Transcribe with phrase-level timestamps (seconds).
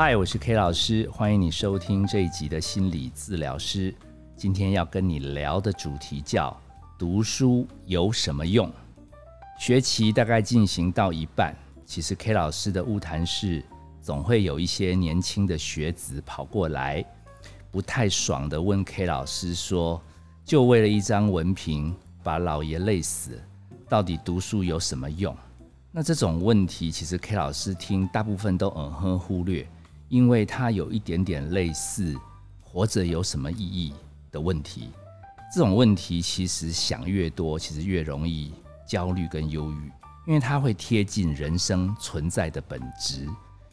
[0.00, 3.92] 嗨，我是 K 老师，欢迎你收听这一集的心理治疗师。
[4.36, 6.56] 今天要跟你聊的主题叫
[6.96, 8.72] “读书有什么用”。
[9.58, 11.52] 学期大概进行到一半，
[11.84, 13.60] 其实 K 老师的物谈室
[14.00, 17.04] 总会有一些年轻的学子跑过来，
[17.72, 20.00] 不太爽的问 K 老师说
[20.46, 21.92] ：“就为了一张文凭，
[22.22, 23.42] 把老爷累死，
[23.88, 25.36] 到底读书有什么用？”
[25.90, 29.66] 那这种问题，其实 K 老师听大部分都嗯哼忽略。
[30.08, 32.16] 因为它有一点点类似
[32.60, 33.92] “活着有什么意义”
[34.32, 34.90] 的问题，
[35.54, 38.52] 这种问题其实想越多，其实越容易
[38.86, 39.92] 焦虑跟忧郁，
[40.26, 43.28] 因为它会贴近人生存在的本质。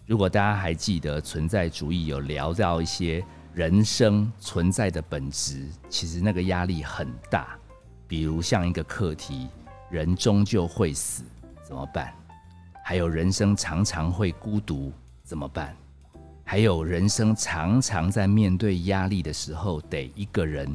[0.05, 7.57] 如果大家还记得存在主义有聊到一些人生存在的本质，其实那个压力很大。
[8.07, 9.47] 比如像一个课题，
[9.89, 11.23] 人终究会死，
[11.63, 12.13] 怎么办？
[12.83, 14.93] 还有人生常常会孤独，
[15.23, 15.75] 怎么办？
[16.47, 20.73] 还有人生常常在面对压力的时候，得一个人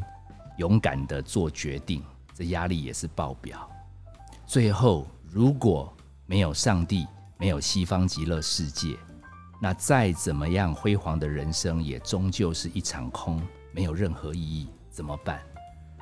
[0.58, 2.02] 勇敢的做决定，
[2.34, 3.70] 这压力也是爆表。
[4.44, 5.96] 最后，如果
[6.26, 7.06] 没有上帝，
[7.38, 8.96] 没有西方极乐世界，
[9.62, 13.40] 那再怎么样辉煌的人生，也终究是一场空，
[13.70, 14.68] 没有任何意义。
[14.90, 15.40] 怎么办？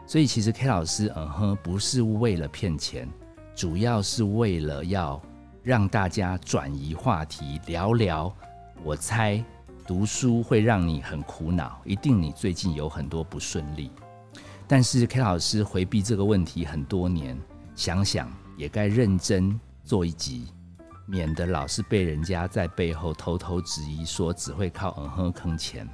[0.06, 3.06] 所以，其实 K 老师，嗯哼，不是为了骗钱，
[3.54, 5.20] 主要是为了要
[5.62, 8.34] 让大家转移话题，聊聊。
[8.82, 9.44] 我猜。
[9.88, 13.90] 读书会让你很苦恼，一定你最近有很多不顺利。
[14.66, 17.34] 但是 K 老师回避这个问题很多年，
[17.74, 20.48] 想想也该认真做一集，
[21.06, 25.88] 免得老是被人家在背后偷偷质疑，说只会靠嗯哼坑钱。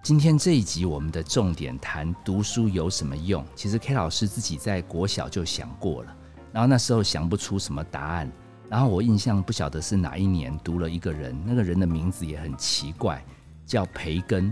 [0.00, 3.44] 今天这一集我们的重点谈读书有什么用？
[3.56, 6.16] 其实 K 老师自己在国小就想过了，
[6.52, 8.30] 然后那时候想不出什么答案。
[8.72, 13.22] 然后我印象不晓得是哪一年读了一个人，那个人的名字也很奇怪，
[13.66, 14.50] 叫培根。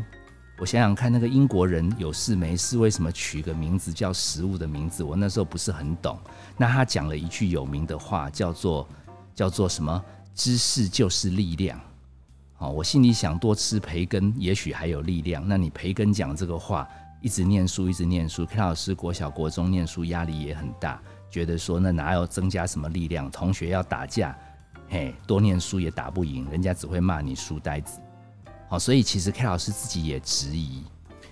[0.58, 5.02] 我想想看，那个英国人有事没事，为什么取个名字叫食物的名字？
[5.02, 6.18] 我那时候不是很懂。
[6.58, 8.86] 那他讲了一句有名的话，叫做
[9.34, 10.04] 叫做什么？
[10.34, 11.80] 知识就是力量。
[12.56, 15.42] 好，我心里想，多吃培根，也许还有力量。
[15.48, 16.86] 那你培根讲这个话，
[17.22, 18.44] 一直念书，一直念书。
[18.44, 21.00] K 老师国小国中念书压力也很大。
[21.30, 23.30] 觉得说那哪有增加什么力量？
[23.30, 24.36] 同学要打架，
[24.88, 28.00] 嘿，多念书也打不赢，人家只会骂你书呆子。
[28.68, 30.82] 好，所以其实 K 老师自己也质疑。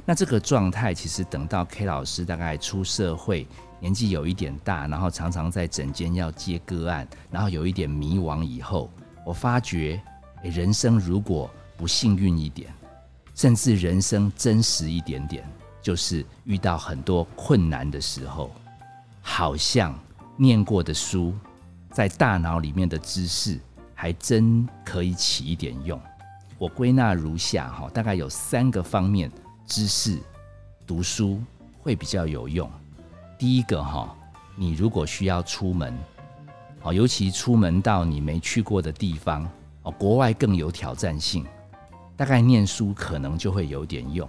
[0.04, 3.46] 那这个状态，其实等到 K 老师大概出社会，
[3.78, 8.90] 年纪有一点大，然后常常在诊间要接个案，然后有一点迷惘以后，
[9.26, 10.00] 我发觉，
[10.42, 12.72] 人生如果不幸运一点，
[13.34, 15.46] 甚至人生真实一点点，
[15.82, 18.50] 就是遇到很多困难的时候。
[19.30, 19.94] 好像
[20.36, 21.34] 念过的书，
[21.92, 23.60] 在大脑里面的知识，
[23.94, 26.00] 还真可以起一点用。
[26.56, 29.30] 我归纳如下哈，大概有三个方面，
[29.66, 30.18] 知识
[30.86, 31.40] 读书
[31.78, 32.68] 会比较有用。
[33.38, 34.12] 第一个哈，
[34.56, 35.96] 你如果需要出门，
[36.82, 39.48] 哦，尤其出门到你没去过的地方，
[39.82, 41.46] 哦，国外更有挑战性，
[42.16, 44.28] 大概念书可能就会有点用。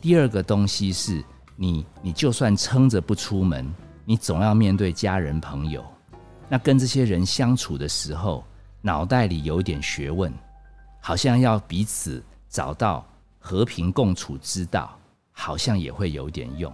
[0.00, 3.72] 第二个东西是你，你就算撑着不出门。
[4.08, 5.84] 你总要面对家人朋友，
[6.48, 8.44] 那跟这些人相处的时候，
[8.80, 10.32] 脑袋里有点学问，
[11.00, 13.04] 好像要彼此找到
[13.40, 14.96] 和平共处之道，
[15.32, 16.72] 好像也会有点用。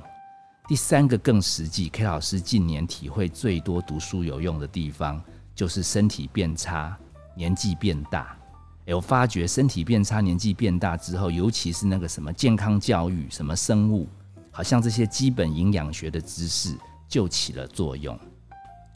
[0.68, 5.18] 第三个更实际，K 老师近年体会最多读书有用的地方，
[5.54, 6.94] 就是身体变差，
[7.34, 8.36] 年纪变大。
[8.84, 14.06] 哎，我发觉身体变差，年纪变大之后，尤其是那个什么健康教育、什么生物，
[14.50, 16.76] 好像这些基本营养学的知识。
[17.12, 18.18] 就起了作用。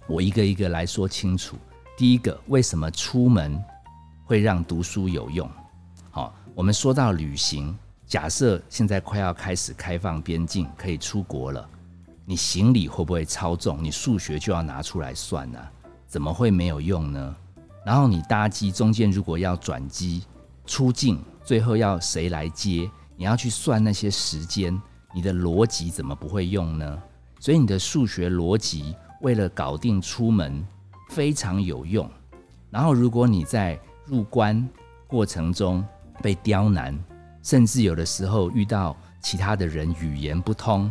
[0.09, 1.54] 我一个一个来说清楚。
[1.99, 3.62] 第一个，为什么出门
[4.25, 5.47] 会让读书有用？
[6.10, 7.76] 好，我们说到旅行，
[8.06, 11.69] 假设现在快要开始开放边境，可以出国了，
[12.25, 13.84] 你行李会不会超重？
[13.84, 15.59] 你数学就要拿出来算呢？
[16.06, 17.37] 怎么会没有用呢？
[17.84, 20.25] 然后你搭机中间如果要转机
[20.64, 22.91] 出境，最后要谁来接？
[23.14, 24.81] 你要去算那些时间，
[25.14, 27.02] 你的逻辑怎么不会用呢？
[27.38, 30.67] 所以你的数学逻辑为了搞定出门
[31.11, 32.11] 非常有用。
[32.71, 34.69] 然后如果你在入关
[35.06, 35.85] 过程中
[36.23, 36.99] 被刁难，
[37.43, 40.91] 甚至有的时候遇到其他的人语言不通，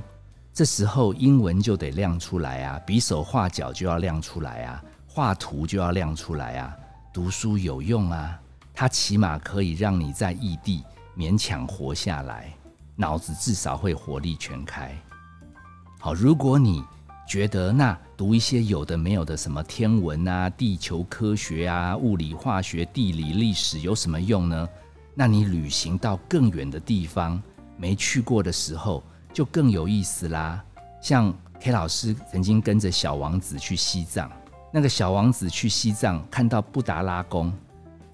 [0.53, 6.75] 这时候英文就得亮出来啊，比手画脚就要亮出来啊，画图就要亮出来啊。
[7.13, 8.39] 读书有用啊，
[8.74, 10.83] 它起码可以让你在异地
[11.18, 12.53] 勉强活下来，
[12.95, 14.98] 脑子至少会活力全开。
[16.05, 16.83] 好，如果你
[17.27, 24.69] 觉得那读一些有的没有的什么天文啊、地球科学啊、物理、化学、地理、历史有什么用呢？
[25.15, 27.41] 那你旅行到更远的地方，
[27.75, 29.01] 没去过的时候，
[29.33, 30.63] 就更有意思啦。
[31.01, 34.31] 像 K 老师曾经跟着小王子去西藏，
[34.71, 37.51] 那个小王子去西藏看到布达拉宫，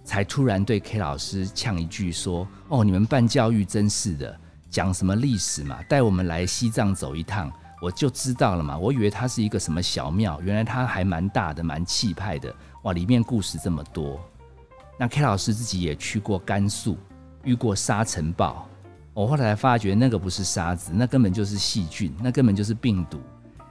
[0.06, 4.34] 才突然对 K 老师呛一句说：“哦，你们办教育真是的，
[4.70, 7.52] 讲什么历史嘛，带我们来西藏走一趟，
[7.82, 8.78] 我就知道了嘛。
[8.78, 12.54] 我以为它是一个什么小庙，原来它还蛮大的，蛮气派的。
[12.84, 14.20] 哇，里面故事这么多。”
[14.98, 16.96] 那 K 老师自己也去过甘肃，
[17.44, 18.68] 遇过沙尘暴。
[19.14, 23.20] 我后来发觉那个不是沙子，那根本就是细菌，那根本就是病毒。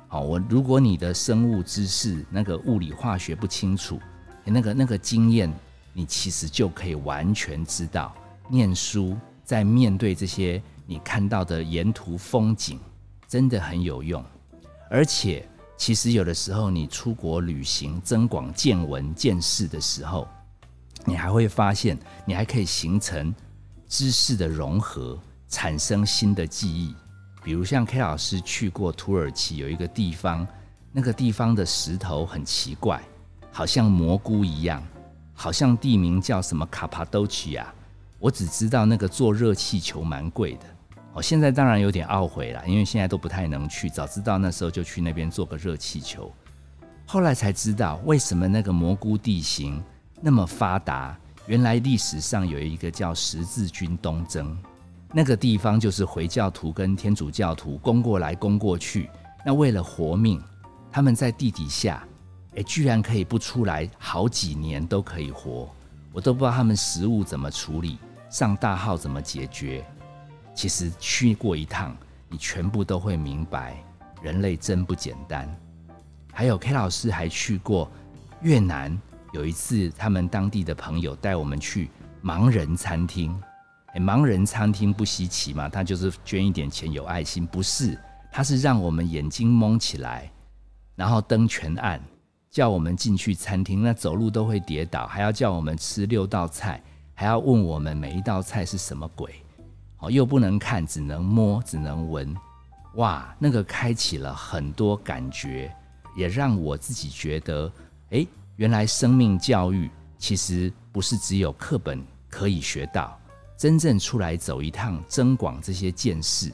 [0.08, 3.98] 好，我如果你的生物知识、那个物理化学不清楚，
[4.44, 5.52] 那个那个经验，
[5.92, 8.12] 你其实就可以完全知道，
[8.48, 12.80] 念书在面对这些你看到的沿途风景，
[13.30, 14.24] 真的很有用。
[14.90, 20.26] 而且，其实有的时候你出国旅行、增广见闻、见识的时候，
[21.04, 21.96] 你还会发现，
[22.26, 23.32] 你还可以形成
[23.86, 25.16] 知识的融合，
[25.46, 26.92] 产生新的记忆。
[27.44, 30.44] 比如像 K 老师去过土耳其，有一个地方，
[30.90, 33.00] 那个地方的石头很奇怪，
[33.52, 34.82] 好像蘑菇一样，
[35.34, 37.72] 好像地名叫什么卡帕多奇亚。
[38.18, 40.66] 我只知道那个坐热气球蛮贵的。
[41.12, 43.90] 哦，现在当然有点懊悔了，因为现在都不太能去。
[43.90, 46.32] 早知道那时候就去那边做个热气球。
[47.04, 49.82] 后来才知道为什么那个蘑菇地形。
[50.22, 54.56] 那么发达，原来历史上有一个叫十字军东征，
[55.14, 59.08] 那个地方就是回教徒跟天主教徒攻过来攻过去。
[59.46, 60.38] 那为了活命，
[60.92, 62.06] 他们在地底下，
[62.54, 65.68] 哎，居然可以不出来好几年都可以活。
[66.12, 67.98] 我都不知道他们食物怎么处理，
[68.28, 69.82] 上大号怎么解决。
[70.60, 71.96] 其实去过一趟，
[72.28, 73.82] 你全部都会明白，
[74.20, 75.48] 人类真不简单。
[76.30, 77.90] 还有 K 老师还去过
[78.42, 79.00] 越南。
[79.32, 81.88] 有一次，他们当地的朋友带我们去
[82.22, 83.34] 盲人餐厅。
[83.94, 87.46] 盲人餐厅不稀奇嘛，他就是捐一点钱，有爱心。
[87.46, 87.98] 不是，
[88.30, 90.30] 他是让我们眼睛蒙起来，
[90.94, 91.98] 然后灯全暗，
[92.50, 93.82] 叫我们进去餐厅。
[93.82, 96.82] 那走路都会跌倒，还要叫我们吃六道菜，
[97.14, 99.42] 还要问我们每一道菜是什么鬼。
[100.00, 102.34] 哦，又不能看，只能摸，只能闻。
[102.94, 105.74] 哇，那个开启了很多感觉，
[106.16, 107.72] 也让我自己觉得，
[108.10, 108.26] 哎。
[108.56, 113.18] 原来生命教育其实不是只有课本可以学到，
[113.56, 116.52] 真正出来走一趟，增广这些见识，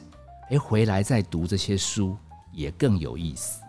[0.49, 2.15] 诶，回来再读这些书
[2.53, 3.61] 也更有意思。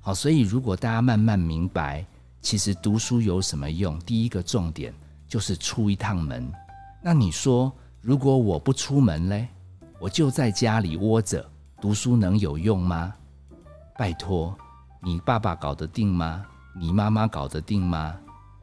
[0.00, 2.06] 好，所以如果大家慢慢明白，
[2.40, 3.98] 其实读书有什么用？
[4.00, 4.94] 第一个重点
[5.26, 6.48] 就是出一趟门。
[7.02, 7.74] 那你说，
[8.08, 9.48] 如果我不出门嘞，
[9.98, 11.46] 我就在家里窝着
[11.78, 13.14] 读书，能有用吗？
[13.98, 14.56] 拜托，
[15.02, 16.42] 你爸爸搞得定吗？
[16.74, 18.18] 你妈妈搞得定吗？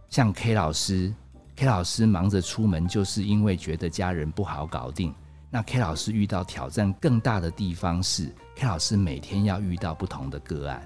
[0.10, 1.14] 像 K 老师
[1.56, 5.14] ，K 老师忙着出门，就是因为觉得家人不好搞定。
[5.52, 10.82] 那 K 老师遇到挑战更大的地方是，K 老师每天要遇到不同的个案。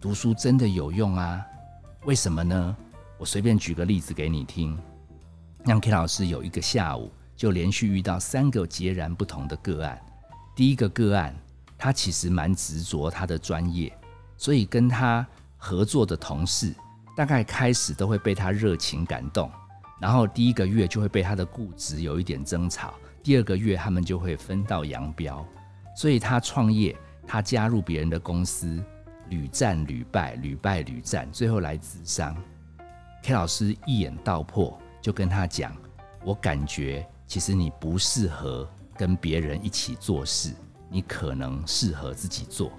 [0.00, 1.44] 读书真的有用啊？
[2.04, 2.76] 为什么呢？
[3.18, 4.78] 我随便举个例子给你听。
[5.64, 9.98] 让 K 老师有一个下午，就连续遇到三个截然不同的个案。
[10.54, 11.34] 第一个个案，
[11.78, 13.90] 他其实蛮执着他的专业，
[14.36, 15.26] 所以跟他。
[15.60, 16.72] 合作的同事
[17.16, 19.50] 大概开始都会被他热情感动，
[20.00, 25.44] 然后第一个月就会被他的固执有一点争吵，第二个月他们就会分道扬镳。
[25.96, 26.96] 所以他创业，
[27.26, 28.80] 他加入别人的公司，
[29.30, 32.40] 屡战屡败，屡败屡战，最后来自伤。
[33.24, 35.76] K 老师一眼道破，就跟他讲
[36.24, 38.66] ：“我感觉其实你不适合
[38.96, 40.52] 跟别人一起做事，
[40.90, 42.72] 你可能适合自己做。”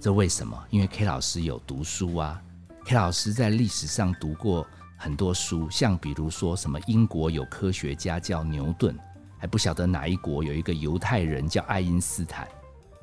[0.00, 0.60] 这为什么？
[0.68, 2.42] 因为 K 老师有读书啊
[2.84, 4.66] ，K 老师在历史上读过
[4.96, 8.96] 很多书，像比如说什么英国有科学家叫牛顿，
[9.38, 12.46] 还不晓得哪一国有一个犹太人叫爱因斯坦，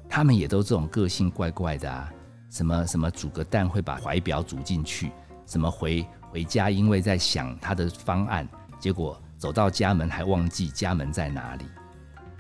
[0.09, 2.11] 他们也都这种个性怪怪的啊，
[2.49, 5.11] 什么什么煮个蛋会把怀表煮进去，
[5.45, 8.47] 什么回回家因为在想他的方案，
[8.79, 11.65] 结果走到家门还忘记家门在哪里。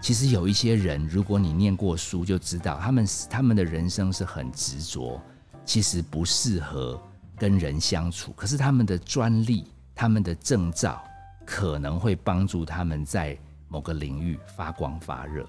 [0.01, 5.21] 其实有一些人，如果你念过书，就知道他们他们的人生是很执着，
[5.63, 6.99] 其实不适合
[7.37, 8.31] 跟人相处。
[8.31, 10.99] 可是他们的专利、他们的证照，
[11.45, 15.47] 可能会帮助他们在某个领域发光发热。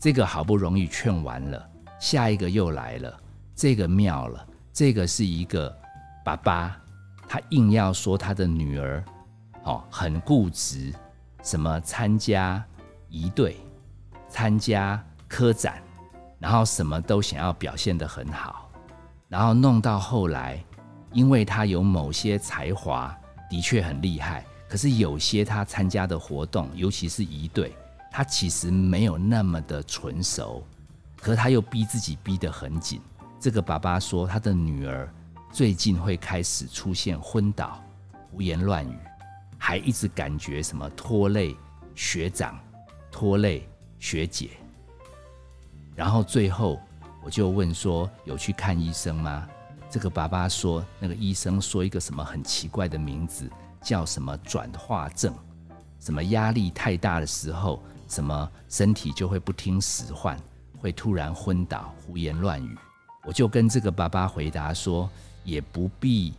[0.00, 1.68] 这个好不容易劝完了，
[2.00, 3.14] 下一个又来了，
[3.54, 4.46] 这个妙了。
[4.72, 5.70] 这个是一个
[6.24, 6.80] 爸爸，
[7.28, 9.04] 他硬要说他的女儿，
[9.68, 10.92] 哦，很固执，
[11.42, 12.64] 什么参加
[13.08, 13.56] 一队。
[14.30, 15.82] 参加科展，
[16.38, 18.70] 然后什么都想要表现得很好，
[19.26, 20.62] 然后弄到后来，
[21.12, 23.16] 因为他有某些才华，
[23.48, 27.74] 的确很厉害，可是有些他参加的活动，尤其是一队，
[28.10, 30.62] 他其实没有那么的纯熟，
[31.16, 33.00] 可他又逼自己逼得很紧。
[33.40, 35.10] 这个爸爸说，他的女儿
[35.50, 37.82] 最近会开始出现昏倒、
[38.30, 38.98] 胡言乱语，
[39.68, 41.54] 还一直感觉什么拖累
[41.94, 42.58] 学长、
[43.10, 44.52] 拖累学姐。
[45.94, 46.80] 然后最后
[47.22, 49.46] 我就问说，有去看医生吗？
[49.90, 53.46] 这个爸爸说，那个医生说一个什么很奇怪的名字。
[53.82, 55.34] 叫什么转化症？
[56.00, 60.34] 什么压力太大的时候，什么身体就会不听使唤，
[60.78, 62.74] 会突然昏倒、胡言乱语。
[63.24, 65.10] 我就跟这个爸爸回答说，
[65.44, 66.32] 也不必，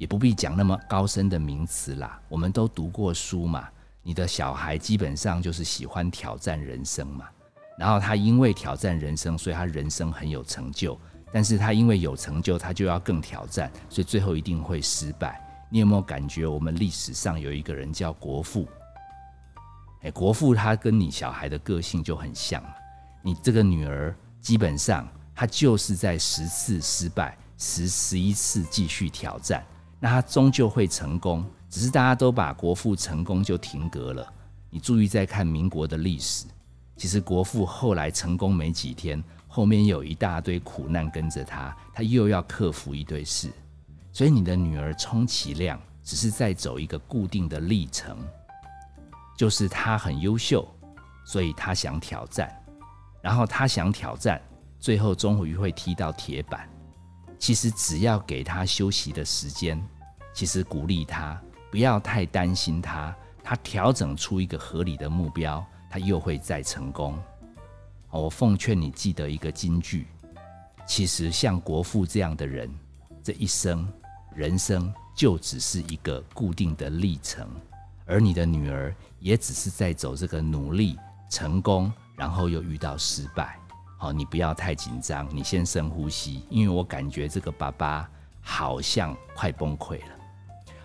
[0.00, 2.18] 也不必讲那么高深的名词啦。
[2.26, 3.68] 我们都读过书嘛。
[4.02, 7.26] 你的小孩基本上就是喜欢挑战人生嘛。
[7.78, 10.98] 然后他因为挑战人生，所以他人生很有成就。
[11.30, 15.38] 但是他因为有成就，他就要更挑战，所以最后一定会失败。
[15.68, 18.66] 你有没有感觉我们历史上有一个人叫国父？
[20.00, 22.64] 哎，国父他跟你小孩的个性就很像。
[23.20, 29.62] 你这个女儿基本上她就是在十次失败，十十一次继续挑战，
[30.00, 31.44] 那他终究会成功。
[31.68, 34.26] 只是大家都把国父成功就停格了。
[34.70, 36.46] 你注意再看民国的历史，
[36.96, 43.52] 其实国父后来成功没几天，后面有一大堆苦难跟着他，他又要克服一堆事。
[44.12, 48.16] 所以你的女儿充其量只是在走一个固定的历程，
[49.36, 50.66] 就是她很优秀，
[51.24, 52.52] 所以她想挑战，
[53.22, 54.40] 然后她想挑战，
[54.80, 56.68] 最后终于会踢到铁板。
[57.40, 59.82] 其实只要给他休息的时间，
[60.32, 67.18] 其实鼓励他，不要太担心他，他调整出一个合理的目标，他又会再成功。
[68.10, 70.06] 我奉劝你记得一个金句：
[70.86, 72.70] 其实像国父这样的人，
[73.24, 73.90] 这一生。
[74.32, 77.48] 人生就只是一个固定的历程，
[78.06, 80.96] 而你的女儿也只是在走这个努力、
[81.28, 83.59] 成功，然后又遇到失败。
[84.02, 88.08] 好，你不要太紧张，你先深呼吸，因为我感觉这个爸爸
[88.40, 90.14] 好像快崩溃了。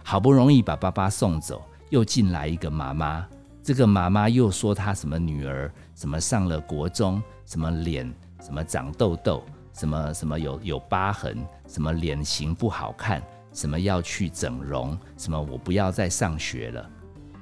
[0.04, 3.26] 好不容易把爸爸送走，又进来一个妈妈，
[3.64, 9.42] 这个妈妈又说她什么女儿什么上了国中，什么脸什么长痘痘，
[9.72, 11.38] 什么什么有有疤痕，
[11.70, 13.24] 什么脸型不好看。
[13.54, 15.00] 什么要去整容？
[15.16, 16.90] 什么我不要再上学了？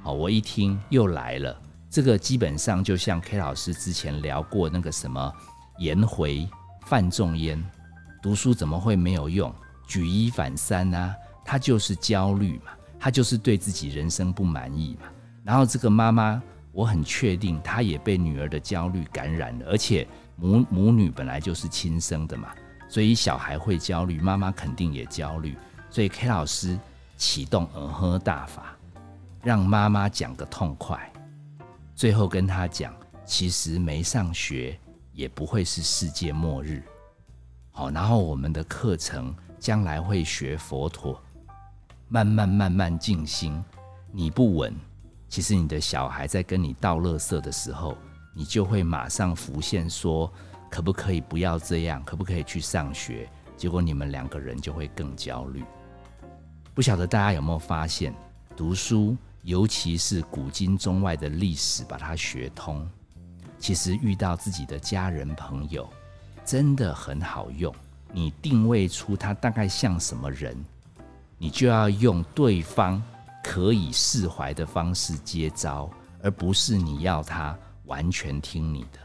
[0.04, 1.60] 好，我一听又来了。
[1.90, 5.34] 这个基本上就像 K 老师之前聊过那个什么
[5.84, 6.48] 颜回、
[6.86, 7.62] 范仲淹，
[8.22, 9.54] 读书怎么会没有用？
[9.86, 11.14] 举一反三啊，
[11.44, 15.10] 他就是焦虑嘛，他就是对自己人生不满意嘛。
[15.44, 22.48] 然后这个妈妈，我很确定她也被女儿的焦虑感染了，而且母母女本来就是亲生的嘛，
[22.88, 25.58] 所以小孩会焦虑，妈妈肯定也焦虑。
[25.90, 26.80] 所以 K 老师
[27.18, 28.78] 启动尔呵大法，
[29.44, 31.12] 让妈妈讲个痛快，
[31.94, 34.80] 最后跟他讲，其实没上学
[35.14, 36.84] 也不会是世界末日。
[37.72, 41.20] 好，然后我们的课程将来会学佛陀，
[42.10, 43.64] 慢慢慢慢静心。
[44.12, 44.76] 你不稳，
[45.30, 47.98] 其实你的小孩在跟你倒垃圾的时候，
[48.36, 50.32] 你就会马上浮现说，
[50.70, 52.04] 可不可以不要这样？
[52.04, 53.30] 可不可以去上学？
[53.56, 55.64] 结果你们两个人就会更焦虑。
[56.74, 58.14] 不晓得大家有没有发现，
[58.56, 62.88] 读书，尤其是古今中外的历史，把它学通，
[63.64, 65.90] 其实遇到自己的家人朋友，
[66.44, 67.74] 真的很好用。
[68.12, 70.54] 你定位出他大概像什么人，
[71.38, 73.02] 你就要用对方
[73.42, 75.90] 可以释怀的方式接招，
[76.22, 79.00] 而不是你要他完全听你的。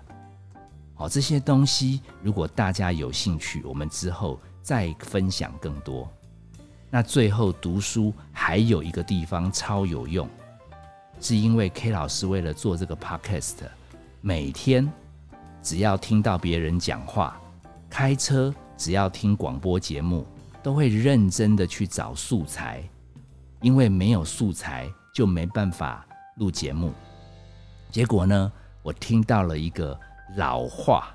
[0.97, 6.11] 好，这些东西如果大家有兴趣，我们之后再分享更多。
[6.91, 10.29] 那最后读书还有一个地方超有用，
[11.21, 13.59] 是因为 K 老师为了做这个 Podcast，
[14.21, 14.91] 每天
[15.63, 17.41] 只要听到别人讲话，
[17.89, 20.27] 开车只要听广播节目，
[20.61, 22.83] 都会认真的去找素材，
[23.61, 26.05] 因为没有素材就没办法
[26.37, 26.93] 录节目。
[27.91, 29.99] 结果呢，我听到了一个
[30.37, 31.09] 老化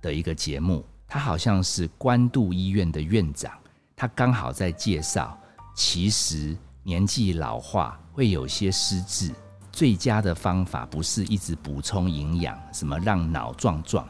[0.00, 3.52] 的一个节目，他好像是关渡医院的院长。
[3.96, 5.36] 他刚好在介绍，
[5.74, 9.32] 其实年纪老化会有些失智，
[9.78, 14.08] 最佳的方法不是一直补充营养，什么让脑壮壮。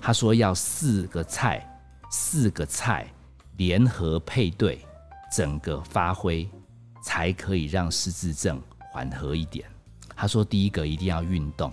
[0.00, 1.64] 他说要四个菜，
[2.10, 3.06] 四个菜
[3.56, 4.84] 联合配对，
[5.30, 6.50] 整个发挥
[7.00, 9.64] 才可以让失智症缓和一点。
[10.16, 11.72] 他说第一个一定要运动，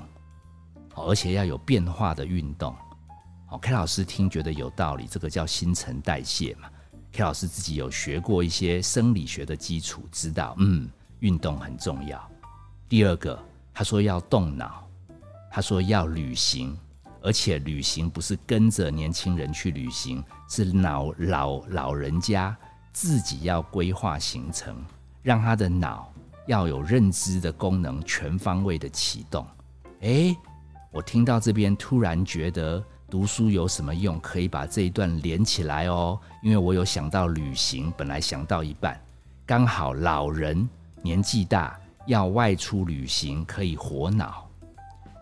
[0.93, 2.75] 而且要有变化的运动。
[3.47, 6.69] 好，K 老师听觉得有道理，这个叫新陈代谢嘛。
[7.11, 10.87] K 老师自己有学过一些生理学的基础，知道，嗯，
[11.21, 12.31] 运动很重要。
[12.91, 13.41] 第二个，
[13.73, 14.85] 他说要动脑，
[15.49, 16.77] 他说要旅行，
[17.21, 22.53] 而且旅行不是跟着年轻人去旅行，是老老老人家
[22.91, 24.75] 自己要规划行程，
[25.23, 26.11] 让他的脑
[26.47, 29.47] 要有认知的功能全方位的启动。
[30.01, 30.35] 诶，
[30.91, 34.19] 我听到这边突然觉得读书有什么用？
[34.19, 39.01] 可以把这一段连起来哦，因为我有想到旅行，本来想到一半，
[39.45, 40.67] 刚好老人
[41.01, 41.79] 年纪大。
[42.11, 44.45] 要外出旅行可以活脑，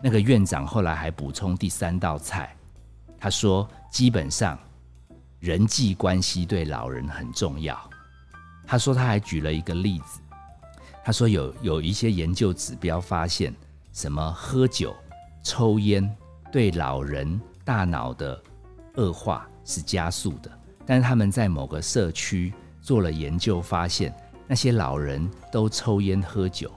[0.02, 2.52] 那个院长后来还补充第三道菜，
[3.16, 4.58] 他说基本上
[5.38, 7.80] 人际关系对老人很重要。
[8.66, 10.20] 他说他还举了一个例子，
[11.04, 13.54] 他说有有一些研究指标发现，
[13.92, 14.92] 什么喝酒、
[15.44, 16.12] 抽烟
[16.50, 18.42] 对老人大脑的
[18.96, 20.50] 恶化是加速的，
[20.84, 24.12] 但是他们在某个社区做了研究发现。
[24.50, 26.72] 那些老人都抽烟喝酒，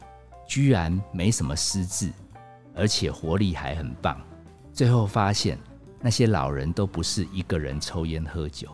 [0.46, 2.14] 居然没什么失智，
[2.76, 4.16] 而且活力还很棒。
[4.72, 5.58] 最后发现，
[6.00, 8.70] 那些老人都不是一个人抽烟喝酒，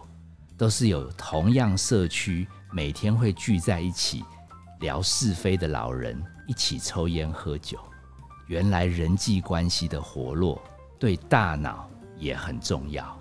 [0.58, 4.22] 都是有同样社区每天会聚在一起
[4.82, 7.79] 聊是非的老人一起抽烟喝酒。
[8.48, 10.62] 原来人际关系的活络
[11.00, 13.18] 对大脑也很重要。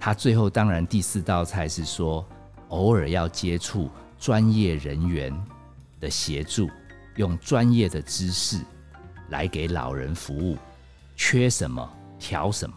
[0.00, 2.26] 他最后当然第四道菜是说，
[2.70, 3.88] 偶尔要接触。
[4.18, 5.32] 专业人员
[6.00, 6.68] 的协助，
[7.16, 8.60] 用专业的知识
[9.28, 10.56] 来给老人服务，
[11.14, 12.76] 缺什么调什么，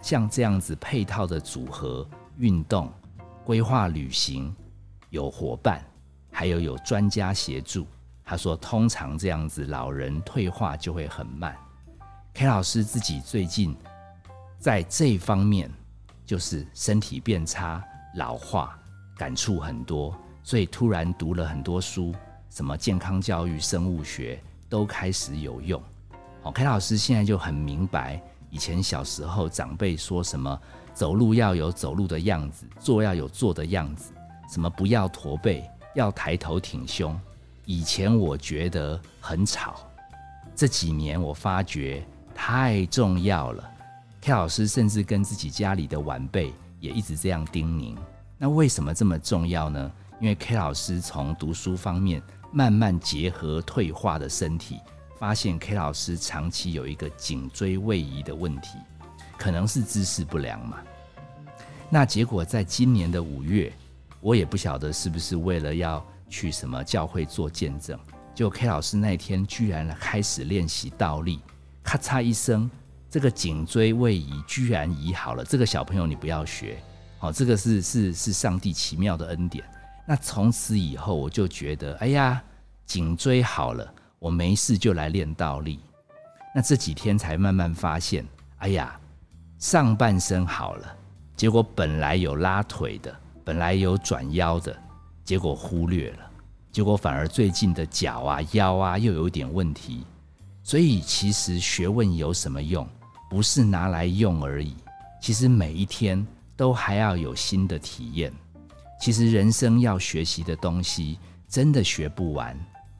[0.00, 2.92] 像这样子配套的组合运动、
[3.44, 4.54] 规划旅行，
[5.10, 5.84] 有伙伴，
[6.30, 7.86] 还有有专家协助。
[8.24, 11.56] 他说，通常这样子老人退化就会很慢。
[12.34, 13.76] K 老师自己最近
[14.58, 15.70] 在这方面，
[16.24, 17.84] 就是身体变差、
[18.16, 18.78] 老化，
[19.16, 20.16] 感触很多。
[20.42, 22.14] 所以突然读了很多书，
[22.50, 25.82] 什么健康教育、生物学都开始有用。
[26.42, 30.60] 哦，K 老师现在就很明白，以前小时候长辈说什么
[30.92, 34.12] 走路要有走路的样子，坐要有坐的样子，
[34.50, 37.18] 什么不要驼背，要抬头挺胸。
[37.64, 39.76] 以前我觉得很吵，
[40.56, 43.70] 这几年我发觉太重要了。
[44.20, 47.96] K 老师甚至跟自己家里的晚辈也一直这样叮咛。
[48.36, 49.92] 那为什么这么重要呢？
[50.22, 54.78] 因为 K 老师从读书方面慢慢结合退化的身体，
[55.18, 58.78] 发现 K 老师长期有一个颈椎位移的问题，
[59.36, 60.78] 可能是姿势不良嘛。
[61.90, 63.72] 那结果在今年的五月，
[64.20, 67.98] 我也不晓得是不是为了要去什么教会做见证，
[68.32, 71.40] 就 K 老师那天居然开始练习倒立，
[71.82, 72.70] 咔嚓一声，
[73.10, 75.44] 这个颈椎位移居然移好了。
[75.44, 76.80] 这个小朋友你不要学，
[77.18, 79.64] 好，这个是是是上帝奇妙的恩典。
[80.12, 82.44] 那从此以后，我就觉得，哎呀，
[82.84, 85.80] 颈椎好了，我没事就来练倒立。
[86.54, 88.22] 那这几天才慢慢发现，
[88.58, 88.94] 哎呀，
[89.58, 90.96] 上半身好了，
[91.34, 94.76] 结果本来有拉腿的，本来有转腰的，
[95.24, 96.30] 结果忽略了，
[96.70, 100.04] 结果反而最近的脚啊、腰啊又有点问题。
[100.62, 102.86] 所以其实学问有什么用？
[103.30, 104.76] 不是拿来用而已，
[105.22, 106.22] 其实每一天
[106.54, 108.30] 都还要有新的体验。
[109.02, 112.56] 其实人生要学习的东西真的学不完，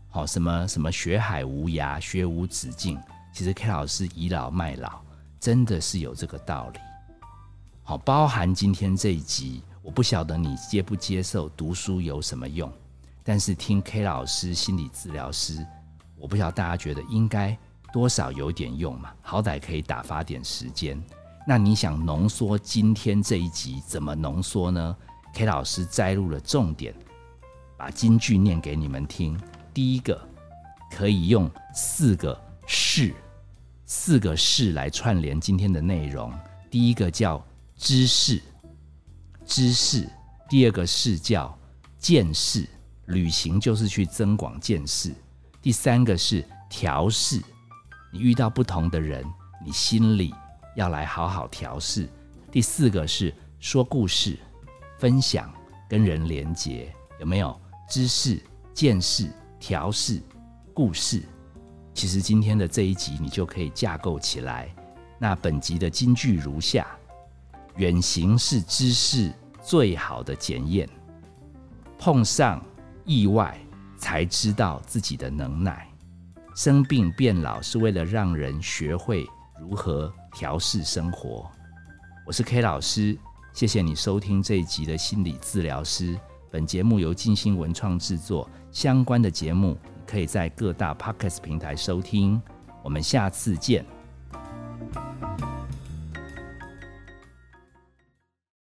[0.09, 3.01] 好什么什么学海无涯，学无止境。
[3.33, 5.01] 其实 K 老师倚老卖老，
[5.39, 6.81] 真的是有这个道理。
[7.85, 12.69] 好，包含今天这一集，我不晓得你接不接受读书有什么用，
[13.23, 15.65] 但是听 K 老师心理治疗师，
[16.19, 17.57] 我不晓得大家觉得应该
[17.93, 21.01] 多少有点用嘛，好歹可以打发点时间。
[21.47, 24.97] 那你想浓缩今天这一集，怎么浓缩呢
[25.33, 26.95] ？K 老师摘录了重点，
[27.77, 29.39] 把金句念给你们听。
[29.75, 30.21] 第一个
[30.91, 33.15] 可以用四个“是”，
[33.87, 36.33] 四个“是”来串联今天的内容。
[36.71, 37.45] 第一个叫
[37.77, 38.41] 知识，
[39.47, 40.07] 知识；
[40.49, 41.59] 第二个是叫
[41.99, 42.69] 见识，
[43.07, 45.15] 旅行就是去增广见识。
[45.61, 47.43] 第三个是调试，
[48.13, 49.25] 你遇到不同的人，
[49.65, 50.35] 你心里
[50.77, 52.09] 要来好好调试。
[52.51, 54.39] 第四个是说故事。
[55.03, 55.53] 分享
[55.89, 57.61] 跟人连接有没有
[57.91, 58.41] 知识、
[58.73, 60.23] 见识、调试、
[60.73, 61.25] 故事？
[61.93, 64.73] 其实今天的这一集你就可以架构起来。
[65.19, 66.87] 那本集的金句如下：
[67.75, 70.89] 远行是知识最好的检验，
[71.99, 72.65] 碰上
[73.05, 73.59] 意外
[73.99, 75.85] 才知道自己的能耐。
[76.55, 79.27] 生病变老是为了让人学会
[79.59, 81.51] 如何调试生活。
[82.25, 83.19] 我是 K 老师。
[83.53, 86.19] 谢谢你收听这一集的心理治疗师。
[86.51, 92.41] 本节目由静心文创制作，相关的节目可以在各大 Podcast 平台收听。
[92.83, 93.85] 我们下次见。